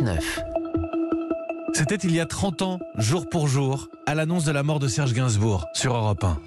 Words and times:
9. 0.00 0.40
C'était 1.72 1.96
il 1.96 2.14
y 2.14 2.20
a 2.20 2.26
30 2.26 2.62
ans, 2.62 2.78
jour 2.96 3.28
pour 3.28 3.48
jour, 3.48 3.88
à 4.06 4.14
l'annonce 4.14 4.44
de 4.44 4.52
la 4.52 4.62
mort 4.62 4.78
de 4.78 4.88
Serge 4.88 5.12
Gainsbourg 5.12 5.66
sur 5.74 5.94
Europe 5.94 6.24
1. 6.24 6.38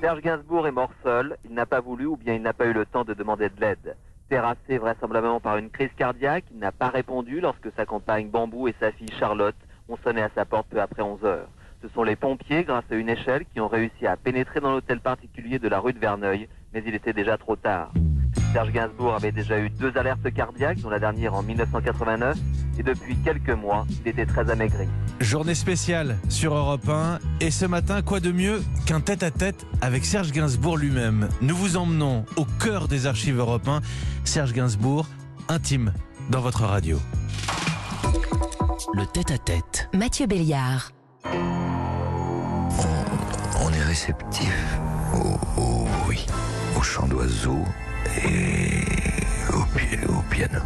Serge 0.00 0.20
Gainsbourg 0.20 0.66
est 0.66 0.72
mort 0.72 0.90
seul, 1.02 1.36
il 1.44 1.54
n'a 1.54 1.66
pas 1.66 1.80
voulu 1.80 2.06
ou 2.06 2.16
bien 2.16 2.34
il 2.34 2.42
n'a 2.42 2.52
pas 2.52 2.66
eu 2.66 2.72
le 2.72 2.86
temps 2.86 3.04
de 3.04 3.14
demander 3.14 3.48
de 3.48 3.60
l'aide. 3.60 3.96
Terrassé 4.28 4.78
vraisemblablement 4.78 5.40
par 5.40 5.56
une 5.56 5.70
crise 5.70 5.90
cardiaque, 5.96 6.44
il 6.52 6.58
n'a 6.58 6.72
pas 6.72 6.88
répondu 6.88 7.40
lorsque 7.40 7.68
sa 7.76 7.84
compagne 7.84 8.28
Bambou 8.28 8.68
et 8.68 8.74
sa 8.80 8.92
fille 8.92 9.10
Charlotte 9.18 9.56
ont 9.88 9.98
sonné 10.04 10.22
à 10.22 10.30
sa 10.34 10.44
porte 10.44 10.66
peu 10.68 10.80
après 10.80 11.02
11 11.02 11.24
heures. 11.24 11.48
Ce 11.82 11.88
sont 11.88 12.02
les 12.02 12.16
pompiers, 12.16 12.64
grâce 12.64 12.84
à 12.90 12.94
une 12.94 13.08
échelle, 13.08 13.44
qui 13.52 13.60
ont 13.60 13.68
réussi 13.68 14.06
à 14.06 14.16
pénétrer 14.16 14.60
dans 14.60 14.70
l'hôtel 14.70 15.00
particulier 15.00 15.58
de 15.58 15.68
la 15.68 15.80
rue 15.80 15.92
de 15.92 15.98
Verneuil, 15.98 16.48
mais 16.72 16.82
il 16.86 16.94
était 16.94 17.12
déjà 17.12 17.38
trop 17.38 17.56
tard. 17.56 17.92
Serge 18.52 18.70
Gainsbourg 18.72 19.14
avait 19.14 19.32
déjà 19.32 19.58
eu 19.58 19.70
deux 19.70 19.96
alertes 19.96 20.32
cardiaques, 20.32 20.80
dont 20.80 20.90
la 20.90 20.98
dernière 20.98 21.34
en 21.34 21.42
1989, 21.42 22.36
et 22.80 22.82
depuis 22.82 23.14
quelques 23.16 23.50
mois, 23.50 23.86
il 24.04 24.08
était 24.10 24.24
très 24.26 24.50
amaigri. 24.50 24.88
Journée 25.20 25.54
spéciale 25.54 26.16
sur 26.30 26.54
Europe 26.54 26.88
1. 26.88 27.18
Et 27.40 27.50
ce 27.50 27.66
matin, 27.66 28.00
quoi 28.00 28.20
de 28.20 28.32
mieux 28.32 28.62
qu'un 28.86 29.00
tête-à-tête 29.00 29.66
avec 29.82 30.04
Serge 30.06 30.32
Gainsbourg 30.32 30.78
lui-même 30.78 31.28
Nous 31.42 31.54
vous 31.54 31.76
emmenons 31.76 32.24
au 32.36 32.46
cœur 32.58 32.88
des 32.88 33.06
archives 33.06 33.38
Europe 33.38 33.68
1. 33.68 33.80
Serge 34.24 34.52
Gainsbourg, 34.54 35.06
intime, 35.48 35.92
dans 36.30 36.40
votre 36.40 36.64
radio. 36.64 36.98
Le 38.94 39.04
tête-à-tête. 39.06 39.88
Mathieu 39.94 40.26
Béliard. 40.26 40.90
On 43.62 43.70
est 43.72 43.82
réceptif 43.84 44.54
au, 45.14 45.60
au- 45.60 45.86
oui, 46.08 46.24
au 46.78 46.82
chant 46.82 47.06
d'oiseaux 47.06 47.64
et 48.24 48.84
au 50.08 50.22
piano. 50.30 50.60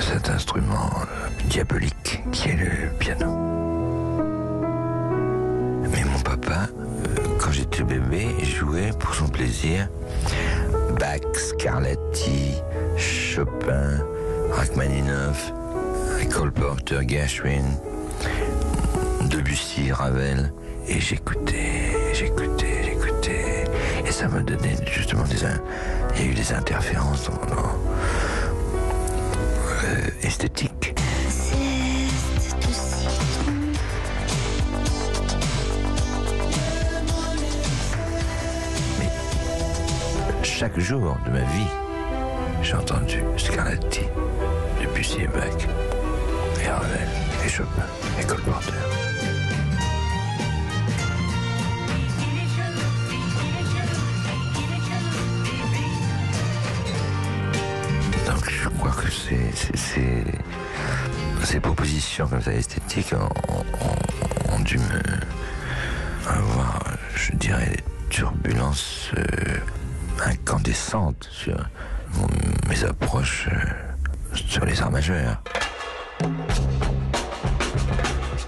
Cet 0.00 0.30
instrument 0.30 0.90
euh, 1.02 1.28
diabolique 1.48 2.22
qui 2.32 2.50
est 2.50 2.56
le 2.56 2.88
piano. 2.98 3.26
Mais 5.90 6.04
mon 6.04 6.20
papa, 6.20 6.68
euh, 6.78 7.24
quand 7.40 7.50
j'étais 7.50 7.82
bébé, 7.82 8.28
jouait 8.44 8.90
pour 8.98 9.14
son 9.14 9.26
plaisir 9.28 9.88
Bach, 10.98 11.20
Scarlatti, 11.34 12.54
Chopin, 12.96 14.00
Rachmaninoff, 14.52 15.52
Cole 16.32 16.52
Porter, 16.52 17.00
Gershwin, 17.06 17.64
Debussy, 19.28 19.92
Ravel, 19.92 20.52
et 20.88 21.00
j'écoutais, 21.00 21.92
j'écoutais, 22.12 22.82
j'écoutais, 22.84 23.64
et 24.06 24.10
ça 24.12 24.28
me 24.28 24.40
donnait 24.42 24.76
justement 24.86 25.24
des, 25.24 25.36
il 26.16 26.24
y 26.24 26.28
a 26.28 26.30
eu 26.30 26.34
des 26.34 26.52
interférences 26.52 27.24
dans, 27.30 27.54
dans- 27.54 27.76
euh, 29.86 30.10
esthétiques. 30.22 30.94
Mais 38.98 39.08
chaque 40.42 40.78
jour 40.78 41.16
de 41.26 41.30
ma 41.30 41.40
vie, 41.40 41.66
j'ai 42.62 42.74
entendu 42.74 43.22
Scarlatti, 43.36 44.02
Debussy 44.80 45.22
et 45.22 45.26
Bach, 45.28 45.42
et 46.62 46.68
Ravel, 46.68 47.08
et 47.44 47.48
Chopin, 47.48 47.86
et 48.20 48.24
Cole 48.24 48.42
Ces 61.44 61.60
propositions 61.60 62.26
comme 62.26 62.42
ça 62.42 62.52
esthétiques 62.52 63.12
ont, 63.12 64.60
dû 64.60 64.78
me 64.78 65.00
avoir, 66.28 66.82
je 67.14 67.32
dirais, 67.36 67.70
des 67.70 67.84
turbulences 68.08 69.10
euh, 69.16 69.22
incandescentes 70.24 71.28
sur 71.30 71.56
mes 72.68 72.84
approches 72.84 73.48
euh, 73.52 74.34
sur 74.34 74.64
les 74.64 74.80
arts 74.82 74.90
majeurs. 74.90 75.42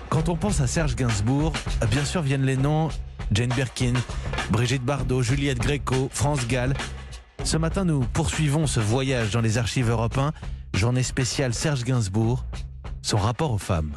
Quand 0.08 0.28
on 0.28 0.36
pense 0.36 0.60
à 0.60 0.66
Serge 0.66 0.96
Gainsbourg, 0.96 1.52
bien 1.90 2.04
sûr 2.04 2.22
viennent 2.22 2.46
les 2.46 2.56
noms 2.56 2.88
Jane 3.30 3.50
Birkin, 3.50 3.92
Brigitte 4.50 4.82
Bardot, 4.82 5.22
Juliette 5.22 5.58
Gréco, 5.58 6.08
France 6.12 6.46
Gall. 6.48 6.74
Ce 7.48 7.56
matin, 7.56 7.86
nous 7.86 8.00
poursuivons 8.00 8.66
ce 8.66 8.78
voyage 8.78 9.30
dans 9.30 9.40
les 9.40 9.56
archives 9.56 9.88
Europe 9.88 10.18
1, 10.18 10.34
journée 10.74 11.02
spéciale 11.02 11.54
Serge 11.54 11.82
Gainsbourg, 11.82 12.44
son 13.00 13.16
rapport 13.16 13.52
aux 13.52 13.56
femmes. 13.56 13.92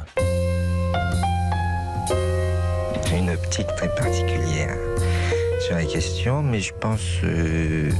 J'ai 3.04 3.18
une 3.18 3.28
optique 3.28 3.66
très 3.76 3.94
particulière 3.94 4.74
sur 5.60 5.74
la 5.74 5.84
question, 5.84 6.42
mais 6.42 6.60
je 6.60 6.72
pense 6.72 7.02
euh, 7.24 7.90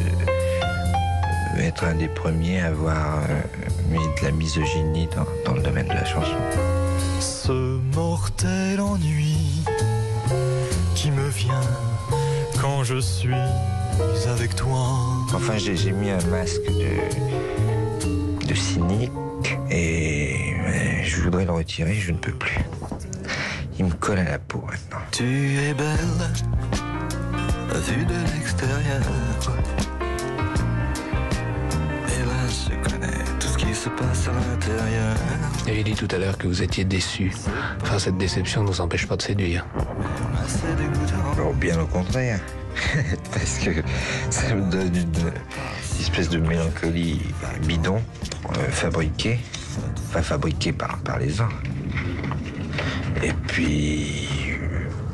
être 1.59 1.85
un 1.85 1.97
des 1.97 2.09
premiers 2.09 2.63
à 2.63 2.69
avoir 2.69 3.19
euh, 3.19 3.43
mis 3.91 3.99
de 3.99 4.25
la 4.25 4.31
misogynie 4.31 5.07
dans, 5.15 5.27
dans 5.45 5.55
le 5.55 5.63
domaine 5.63 5.87
de 5.87 5.93
la 5.93 6.07
chanson. 6.07 6.39
Ce 7.21 7.79
mortel 7.95 8.81
ennui 8.81 9.37
qui 10.95 11.11
me 11.11 11.29
vient 11.29 11.61
quand 12.59 12.85
je 12.85 12.99
suis 12.99 13.35
avec 14.29 14.55
toi. 14.55 14.99
Enfin, 15.35 15.57
j'ai 15.57 15.77
j'ai 15.77 15.93
mis 15.93 16.11
un 16.11 16.25
masque 16.27 16.67
de, 16.67 18.47
de 18.47 18.55
cynique 18.55 19.13
et 19.71 20.55
euh, 20.67 21.03
je 21.03 21.23
voudrais 21.23 21.45
le 21.45 21.53
retirer, 21.53 21.95
je 21.95 22.13
ne 22.13 22.19
peux 22.19 22.33
plus. 22.33 22.59
Il 23.79 23.87
me 23.87 23.93
colle 23.93 24.19
à 24.19 24.25
la 24.25 24.39
peau 24.39 24.63
maintenant. 24.67 25.05
Tu 25.11 25.57
es 25.59 25.75
belle, 25.75 25.97
vue 27.91 28.05
de 28.05 28.15
l'extérieur. 28.35 29.03
Hélas, 32.07 32.69
je 32.71 32.91
connais 32.91 33.25
tout 33.41 33.49
ce 33.49 33.59
qui 33.59 33.75
se 33.75 33.89
passe 33.89 34.29
à 34.29 34.33
l'intérieur. 34.33 35.17
Vous 35.63 35.69
avez 35.69 35.83
dit 35.83 35.95
tout 35.95 36.09
à 36.11 36.19
l'heure 36.19 36.39
que 36.39 36.47
vous 36.47 36.63
étiez 36.63 36.85
déçu. 36.85 37.33
Enfin, 37.83 37.99
cette 37.99 38.19
déception 38.19 38.63
ne 38.63 38.69
nous 38.69 38.81
empêche 38.81 39.07
pas 39.07 39.17
de 39.17 39.23
séduire. 39.23 39.67
Alors, 41.35 41.55
bien 41.55 41.81
au 41.81 41.87
contraire. 41.87 42.41
Parce 43.33 43.59
que 43.59 43.71
ça 44.31 44.55
me 44.55 44.71
donne 44.71 44.95
une 44.95 46.01
espèce 46.01 46.29
de 46.29 46.39
mélancolie 46.39 47.21
bidon, 47.67 48.01
euh, 48.51 48.71
fabriquée, 48.71 49.39
pas 50.13 50.23
fabriquée 50.23 50.73
par, 50.73 50.99
les 51.19 51.41
uns. 51.41 51.49
Et 53.23 53.33
puis, 53.33 54.29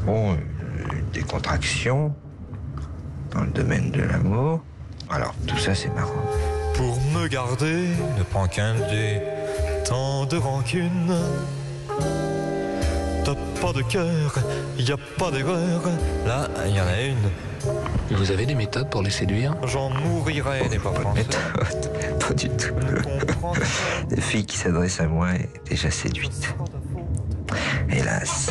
bon, 0.05 0.33
euh, 0.33 0.37
une 0.93 1.11
décontraction 1.13 2.15
dans 3.33 3.43
le 3.43 3.51
domaine 3.51 3.91
de 3.91 4.03
l'amour. 4.03 4.63
Alors, 5.11 5.35
tout 5.47 5.59
ça, 5.59 5.75
c'est 5.75 5.95
marrant. 5.95 6.25
Pour 6.75 7.01
me 7.13 7.29
garder, 7.29 7.89
ne 8.19 8.23
prends 8.23 8.47
qu'un 8.47 8.75
dé. 8.75 9.21
Tant 9.85 10.27
de 10.27 10.37
rancune. 10.37 11.15
T'as 13.25 13.35
pas 13.61 13.73
de 13.73 13.83
cœur, 13.83 14.39
y 14.79 14.93
pas 15.19 15.31
d'erreur. 15.31 15.83
Là, 16.27 16.49
y 16.67 16.81
en 16.81 16.87
a 16.87 17.01
une. 17.03 17.48
Vous 18.11 18.31
avez 18.31 18.47
des 18.47 18.55
méthodes 18.55 18.89
pour 18.91 19.03
les 19.03 19.11
séduire 19.11 19.55
J'en 19.65 19.91
mourirai 19.91 20.69
des 20.69 20.79
pas 20.79 20.93
français. 20.93 21.21
Méthode, 21.21 22.19
pas 22.19 22.35
du 22.35 22.49
tout. 22.49 22.75
Comprends 23.03 23.53
La 24.11 24.21
fille 24.23 24.47
qui 24.47 24.57
s'adresse 24.57 25.01
à 25.01 25.07
moi 25.07 25.33
est 25.33 25.49
déjà 25.69 25.91
séduite. 25.91 26.55
Hélas. 27.91 28.51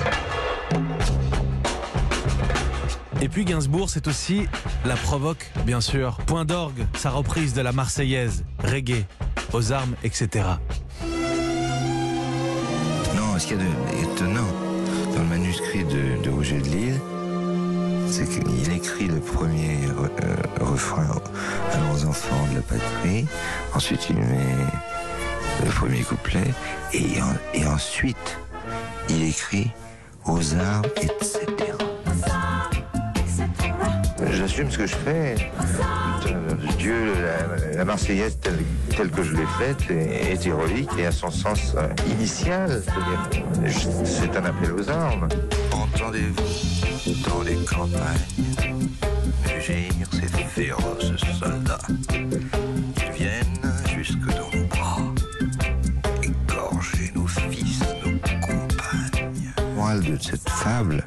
Et 3.22 3.30
puis 3.30 3.46
Gainsbourg, 3.46 3.90
c'est 3.90 4.08
aussi 4.08 4.48
la 4.86 4.96
provoque, 4.96 5.50
bien 5.66 5.82
sûr. 5.82 6.18
Point 6.28 6.46
d'orgue, 6.46 6.86
sa 6.96 7.10
reprise 7.10 7.54
de 7.54 7.62
la 7.62 7.72
Marseillaise, 7.72 8.44
reggae, 8.64 9.06
aux 9.54 9.72
armes, 9.72 9.96
etc. 10.04 10.46
Non, 13.16 13.40
ce 13.40 13.48
qu'il 13.48 13.58
y 13.58 13.60
a 13.60 14.02
d'étonnant 14.08 14.48
dans 15.16 15.22
le 15.22 15.28
manuscrit 15.30 15.84
de, 15.84 16.24
de 16.24 16.30
Roger 16.30 16.60
de 16.60 16.68
Lille, 16.68 17.00
c'est 18.18 18.26
qu'il 18.26 18.72
écrit 18.74 19.06
le 19.08 19.20
premier 19.20 19.78
euh, 19.86 20.64
refrain 20.66 21.06
à 21.74 21.78
nos 21.78 22.06
enfants 22.10 22.48
de 22.52 22.56
la 22.56 22.62
patrie, 22.64 23.28
ensuite 23.76 24.10
il 24.10 24.16
met 24.18 24.56
le 25.64 25.70
premier 25.70 26.02
couplet, 26.02 26.44
et, 26.94 27.22
en- 27.22 27.36
et 27.60 27.66
ensuite 27.68 28.38
il 29.10 29.22
écrit 29.24 29.70
aux 30.26 30.56
armes, 30.56 30.84
etc. 30.96 31.42
J'assume 34.32 34.72
ce 34.72 34.78
que 34.80 34.88
je 34.88 34.96
fais. 34.96 35.36
De 36.26 36.72
Dieu, 36.78 37.14
la, 37.22 37.76
la 37.78 37.86
Marseillaise 37.86 38.38
telle, 38.42 39.12
que 39.12 39.22
je 39.22 39.34
l'ai 39.34 39.46
faite 39.60 39.92
est, 39.92 40.32
est 40.34 40.46
héroïque 40.48 40.90
et 40.98 41.06
a 41.06 41.12
son 41.12 41.30
sens 41.30 41.76
euh, 41.78 41.88
initial. 42.12 42.82
C'est 44.06 44.36
un 44.36 44.46
appel 44.46 44.72
aux 44.74 44.90
armes. 44.90 45.28
Entendez-vous? 45.72 46.77
Dans 47.28 47.42
les 47.44 47.56
campagnes 47.66 48.28
mugir 49.46 50.08
ces 50.12 50.44
féroces 50.44 51.14
soldats 51.40 51.78
Ils 52.12 53.12
viennent 53.16 53.74
jusque 53.96 54.20
dans 54.26 54.58
nos 54.58 54.66
bras, 54.68 55.00
égorger 56.24 57.12
morale 59.76 60.02
de 60.04 60.18
cette 60.22 60.50
fable, 60.50 61.06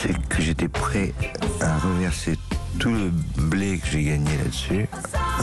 c'est 0.00 0.16
que 0.28 0.40
j'étais 0.42 0.68
prêt 0.68 1.12
à 1.60 1.78
reverser 1.78 2.38
tout 2.78 2.90
le 2.92 3.10
blé 3.42 3.78
que 3.78 3.86
j'ai 3.88 4.04
gagné 4.04 4.30
là-dessus 4.38 4.88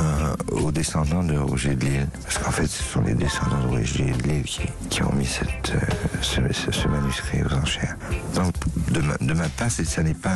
euh, 0.02 0.36
aux 0.52 0.72
descendants 0.72 1.24
de 1.24 1.38
Roger 1.38 1.76
de 1.76 1.86
Lille. 1.86 2.08
Parce 2.24 2.38
qu'en 2.38 2.52
fait, 2.52 2.68
ce 2.68 2.84
sont 2.84 3.02
les 3.02 3.14
descendants 3.14 3.62
de 3.64 3.68
Roger 3.68 4.12
de 4.12 4.24
Lille 4.28 4.44
qui, 4.90 5.04
ont 5.04 5.14
mis 5.14 5.30
euh, 5.72 5.80
ce, 6.22 6.42
ce- 6.52 6.72
ce 6.72 6.88
manuscrit 6.88 7.44
aux 7.44 7.54
enchères. 7.54 7.96
Donc, 8.36 8.54
de 8.92 9.02
ma, 9.02 9.16
de 9.20 9.34
ma 9.34 9.50
part, 9.50 9.70
c'est- 9.72 9.86
ça 9.86 10.02
n'est 10.04 10.14
pas 10.14 10.32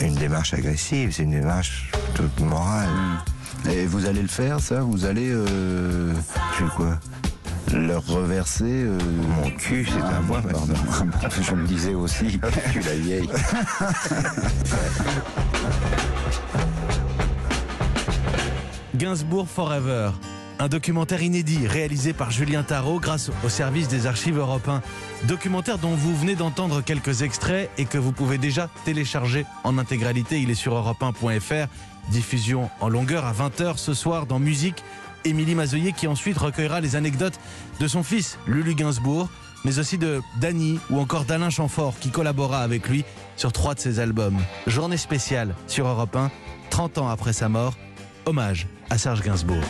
un- 0.00 0.06
une 0.06 0.14
démarche 0.14 0.54
agressive, 0.54 1.12
c'est 1.12 1.22
une 1.22 1.30
démarche 1.32 1.90
toute 2.14 2.40
morale. 2.40 2.88
Et 3.70 3.86
vous 3.86 4.06
allez 4.06 4.22
le 4.22 4.28
faire, 4.28 4.60
ça? 4.60 4.80
Vous 4.80 5.04
allez 5.04 5.30
euh, 5.30 6.12
Je 6.58 6.64
quoi? 6.76 6.98
leur 7.72 8.06
reverser 8.06 8.64
euh, 8.84 8.96
Mon 9.42 9.50
cul, 9.50 9.84
c'est 9.86 10.00
ah, 10.00 10.18
à 10.18 10.20
moi 10.20 10.40
pardon. 10.40 10.72
Je 11.42 11.52
me 11.54 11.66
disais 11.66 11.94
aussi, 11.94 12.38
tu 12.72 12.80
la 12.80 12.94
vieille. 12.94 13.28
Gainsbourg 18.94 19.48
Forever, 19.48 20.10
un 20.58 20.68
documentaire 20.68 21.22
inédit 21.22 21.66
réalisé 21.66 22.12
par 22.12 22.30
Julien 22.30 22.62
Tarot 22.62 23.00
grâce 23.00 23.30
au 23.44 23.48
service 23.48 23.88
des 23.88 24.06
archives 24.06 24.38
européens. 24.38 24.82
Documentaire 25.24 25.78
dont 25.78 25.94
vous 25.94 26.16
venez 26.16 26.34
d'entendre 26.34 26.82
quelques 26.82 27.22
extraits 27.22 27.70
et 27.78 27.84
que 27.84 27.98
vous 27.98 28.12
pouvez 28.12 28.38
déjà 28.38 28.68
télécharger 28.84 29.44
en 29.64 29.78
intégralité. 29.78 30.40
Il 30.40 30.50
est 30.50 30.54
sur 30.54 30.74
europe1.fr. 30.74 31.68
Diffusion 32.10 32.70
en 32.80 32.88
longueur 32.88 33.24
à 33.24 33.32
20h 33.32 33.76
ce 33.76 33.94
soir 33.94 34.26
dans 34.26 34.38
Musique. 34.38 34.82
Émilie 35.24 35.54
Mazoyer 35.54 35.92
qui 35.92 36.06
ensuite 36.06 36.38
recueillera 36.38 36.80
les 36.80 36.94
anecdotes 36.94 37.38
de 37.80 37.88
son 37.88 38.02
fils 38.02 38.38
Lulu 38.46 38.74
Gainsbourg, 38.74 39.28
mais 39.64 39.80
aussi 39.80 39.98
de 39.98 40.22
Dany 40.40 40.78
ou 40.88 41.00
encore 41.00 41.24
d'Alain 41.24 41.50
Chamfort 41.50 41.98
qui 41.98 42.10
collabora 42.10 42.60
avec 42.60 42.88
lui 42.88 43.04
sur 43.36 43.52
trois 43.52 43.74
de 43.74 43.80
ses 43.80 43.98
albums. 43.98 44.38
Journée 44.68 44.96
spéciale 44.96 45.54
sur 45.66 45.88
Europe 45.88 46.14
1, 46.14 46.30
30 46.70 46.98
ans 46.98 47.08
après 47.08 47.32
sa 47.32 47.48
mort, 47.48 47.76
hommage 48.24 48.68
à 48.88 48.98
Serge 48.98 49.22
Gainsbourg. 49.22 49.64